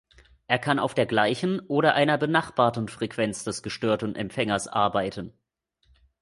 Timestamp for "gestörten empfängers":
3.61-4.67